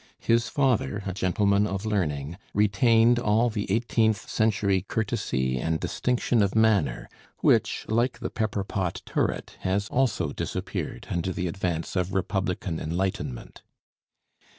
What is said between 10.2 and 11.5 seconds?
disappeared under the